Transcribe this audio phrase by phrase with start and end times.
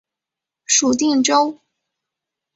[0.65, 1.59] 属定州。